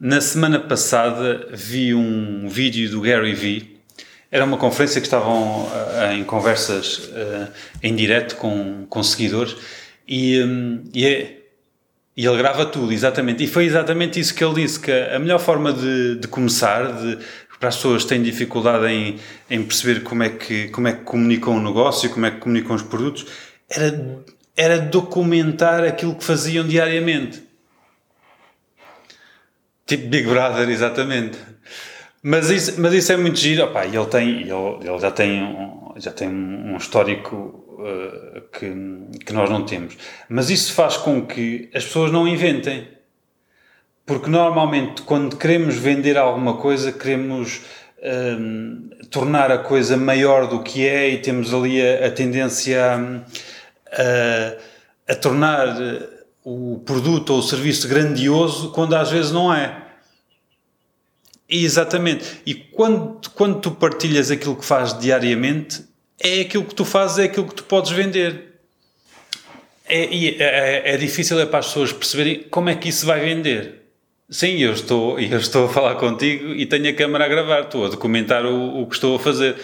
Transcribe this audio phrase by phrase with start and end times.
[0.00, 3.76] na semana passada vi um vídeo do Gary Vee.
[4.30, 7.48] Era uma conferência que estavam uh, em conversas uh,
[7.82, 9.56] em direto com, com seguidores
[10.06, 11.38] e, um, e, é,
[12.16, 13.42] e, ele grava tudo, exatamente.
[13.44, 17.18] E foi exatamente isso que ele disse: que a melhor forma de, de começar, de,
[17.58, 19.18] para as pessoas que têm dificuldade em,
[19.48, 22.76] em perceber como é, que, como é que comunicam o negócio, como é que comunicam
[22.76, 23.26] os produtos,
[23.68, 24.22] era,
[24.56, 27.45] era documentar aquilo que faziam diariamente.
[29.86, 31.38] Tipo Big Brother, exatamente.
[32.22, 33.64] Mas isso, mas isso é muito giro.
[33.64, 39.32] Opa, ele, tem, ele, ele já tem um, já tem um histórico uh, que, que
[39.32, 39.96] nós não temos.
[40.28, 42.88] Mas isso faz com que as pessoas não inventem.
[44.04, 47.60] Porque normalmente, quando queremos vender alguma coisa, queremos
[48.02, 52.96] um, tornar a coisa maior do que é e temos ali a, a tendência a,
[55.08, 55.76] a, a tornar
[56.44, 59.85] o produto ou o serviço grandioso quando às vezes não é.
[61.48, 62.24] Exatamente.
[62.44, 65.84] E quando, quando tu partilhas aquilo que fazes diariamente,
[66.18, 68.54] é aquilo que tu fazes, é aquilo que tu podes vender.
[69.88, 73.82] É, é, é difícil é para as pessoas perceberem como é que isso vai vender.
[74.28, 77.86] Sim, eu estou, eu estou a falar contigo e tenho a câmera a gravar, estou
[77.86, 79.54] a documentar o, o que estou a fazer.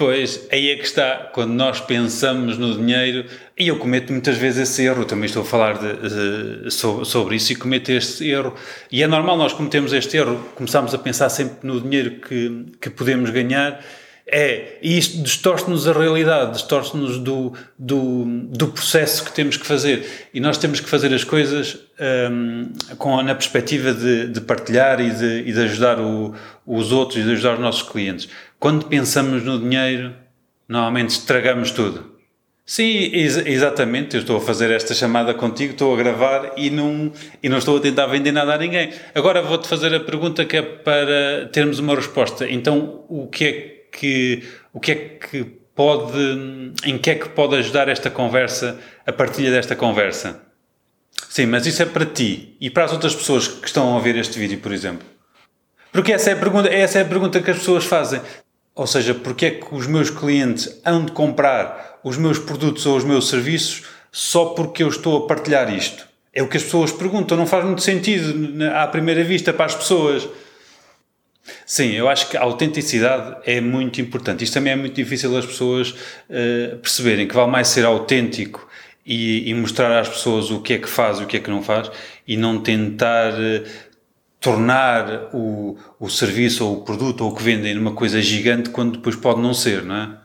[0.00, 1.28] Pois, aí é que está.
[1.30, 3.26] Quando nós pensamos no dinheiro,
[3.58, 7.36] e eu cometo muitas vezes esse erro, também estou a falar de, de, sobre, sobre,
[7.36, 8.54] isso e cometo este erro.
[8.90, 12.88] E é normal nós cometemos este erro, começamos a pensar sempre no dinheiro que, que
[12.88, 13.84] podemos ganhar.
[14.32, 20.28] É, e isto distorce-nos a realidade, distorce-nos do, do, do processo que temos que fazer.
[20.32, 21.78] E nós temos que fazer as coisas
[22.30, 27.18] um, com, na perspectiva de, de partilhar e de, e de ajudar o, os outros
[27.18, 28.28] e de ajudar os nossos clientes
[28.60, 30.14] quando pensamos no dinheiro,
[30.68, 32.10] normalmente estragamos tudo.
[32.64, 34.14] Sim, ex exatamente.
[34.14, 37.10] Eu estou a fazer esta chamada contigo, estou a gravar e não,
[37.42, 38.92] e não estou a tentar vender nada a ninguém.
[39.14, 42.48] Agora vou-te fazer a pergunta que é para termos uma resposta.
[42.48, 46.18] Então, o que é que, o que, é que pode,
[46.84, 50.40] em que é que pode ajudar esta conversa, a partilha desta conversa?
[51.28, 54.16] Sim, mas isso é para ti e para as outras pessoas que estão a ver
[54.16, 55.06] este vídeo, por exemplo.
[55.92, 58.20] Porque essa é a pergunta, essa é a pergunta que as pessoas fazem.
[58.74, 62.96] Ou seja, porque é que os meus clientes hão de comprar os meus produtos ou
[62.96, 66.08] os meus serviços só porque eu estou a partilhar isto?
[66.32, 69.74] É o que as pessoas perguntam, não faz muito sentido à primeira vista para as
[69.74, 70.28] pessoas.
[71.66, 74.44] Sim, eu acho que a autenticidade é muito importante.
[74.44, 78.68] Isto também é muito difícil as pessoas uh, perceberem que vale mais ser autêntico
[79.04, 81.50] e, e, mostrar às pessoas o que é que faz e o que é que
[81.50, 81.90] não faz
[82.26, 83.64] e não tentar uh,
[84.40, 88.92] tornar o, o serviço ou o produto ou o que vendem numa coisa gigante quando
[88.92, 90.20] depois pode não ser, não é?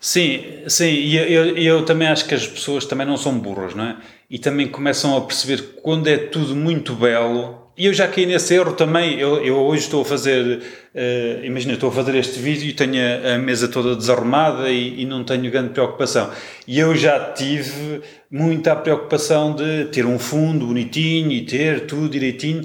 [0.00, 3.84] Sim, sim, e eu, eu, também acho que as pessoas também não são burras, não
[3.84, 3.96] é?
[4.28, 8.24] E também começam a perceber que quando é tudo muito belo, e eu já caí
[8.24, 10.62] nesse erro também, eu, eu hoje estou a fazer,
[10.94, 15.02] uh, imagina, estou a fazer este vídeo e tenho a, a mesa toda desarrumada e,
[15.02, 16.30] e, não tenho grande preocupação.
[16.68, 22.64] E eu já tive muita preocupação de ter um fundo bonitinho e ter tudo direitinho,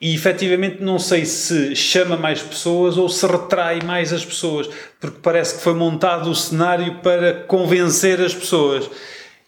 [0.00, 4.68] e efetivamente não sei se chama mais pessoas ou se retrai mais as pessoas,
[4.98, 8.90] porque parece que foi montado o cenário para convencer as pessoas.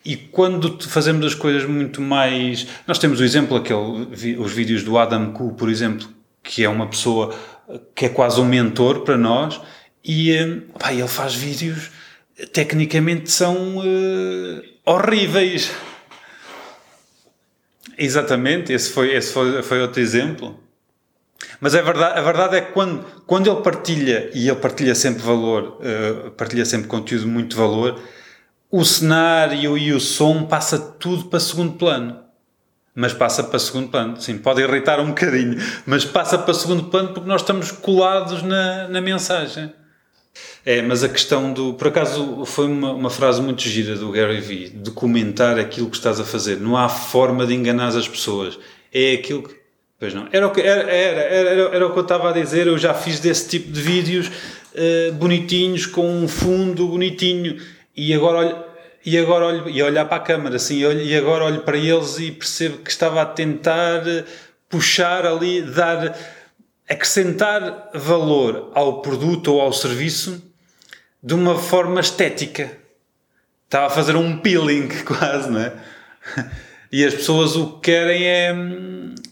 [0.05, 2.67] E quando fazemos as coisas muito mais.
[2.87, 6.09] Nós temos o exemplo, aquele, os vídeos do Adam Ku, por exemplo,
[6.43, 7.35] que é uma pessoa
[7.95, 9.61] que é quase um mentor para nós,
[10.05, 11.91] e eh, pá, ele faz vídeos
[12.53, 15.71] tecnicamente são uh, horríveis
[17.97, 20.59] Exatamente, esse foi, esse foi, foi outro exemplo.
[21.61, 25.23] Mas a verdade, a verdade é que quando, quando ele partilha, e ele partilha sempre
[25.23, 28.01] valor, uh, partilha sempre conteúdo de muito valor,
[28.73, 32.17] o cenário e o som passa tudo para segundo plano.
[32.95, 34.19] Mas passa para segundo plano.
[34.21, 38.89] Sim, pode irritar um bocadinho, mas passa para segundo plano porque nós estamos colados na,
[38.89, 39.73] na mensagem.
[40.65, 41.75] É, mas a questão do.
[41.75, 46.19] Por acaso foi uma, uma frase muito gira do Gary Vee: documentar aquilo que estás
[46.19, 46.59] a fazer.
[46.59, 48.59] Não há forma de enganar as pessoas.
[48.93, 49.55] É aquilo que.
[49.99, 50.29] Pois não.
[50.33, 52.67] Era o que, era, era, era, era o que eu estava a dizer.
[52.67, 57.59] Eu já fiz desse tipo de vídeos uh, bonitinhos, com um fundo bonitinho.
[57.97, 58.73] E agora olho.
[59.05, 62.31] E agora olho, e olhar para a câmara, assim, e agora olho para eles e
[62.31, 64.01] percebo que estava a tentar
[64.69, 66.17] puxar ali, dar,
[66.89, 70.41] acrescentar valor ao produto ou ao serviço
[71.21, 72.79] de uma forma estética.
[73.65, 75.73] Estava a fazer um peeling quase, não é?
[76.91, 78.55] E as pessoas o que querem é,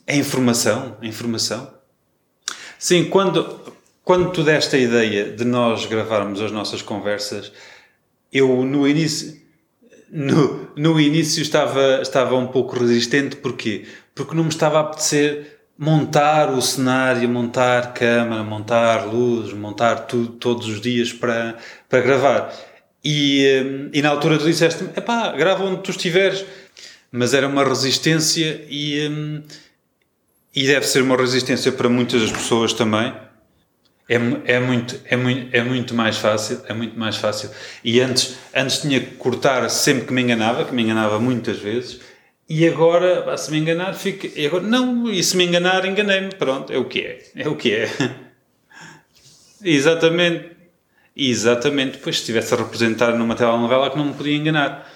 [0.07, 1.73] é informação, informação.
[2.79, 3.61] Sim, quando,
[4.03, 7.53] quando tu deste a ideia de nós gravarmos as nossas conversas,
[8.33, 9.41] eu no início,
[10.11, 13.87] no, no início estava, estava um pouco resistente, porquê?
[14.15, 20.29] Porque não me estava a apetecer montar o cenário, montar câmara, montar luzes, montar tudo
[20.29, 21.57] todos os dias para,
[21.89, 22.55] para gravar.
[23.03, 26.45] E, hum, e na altura tu disseste-me, epá, grava onde tu estiveres.
[27.11, 29.43] Mas era uma resistência e, hum,
[30.55, 33.13] e deve ser uma resistência para muitas pessoas também.
[34.11, 34.17] É,
[34.57, 37.49] é, muito, é, muito, é muito mais fácil, é muito mais fácil.
[37.85, 42.01] E antes, antes tinha que cortar sempre que me enganava, que me enganava muitas vezes,
[42.53, 44.27] e agora, se me enganar, fica.
[44.27, 46.35] E agora, não, e se me enganar, enganei-me.
[46.35, 47.23] Pronto, é o que é.
[47.37, 47.89] É o que é.
[49.63, 50.51] Exatamente.
[51.17, 51.99] Exatamente.
[51.99, 54.90] Depois, se estivesse a representar numa telenovela que não me podia enganar.